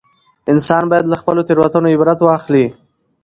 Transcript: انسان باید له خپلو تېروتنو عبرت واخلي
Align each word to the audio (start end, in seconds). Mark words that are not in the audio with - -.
انسان 0.51 0.83
باید 0.91 1.05
له 1.11 1.17
خپلو 1.21 1.45
تېروتنو 1.47 1.91
عبرت 1.95 2.19
واخلي 2.23 2.65